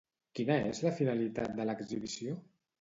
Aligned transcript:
Quina 0.39 0.55
és 0.69 0.81
la 0.87 0.95
finalitat 1.01 1.55
de 1.61 1.71
l'exhibició? 1.71 2.37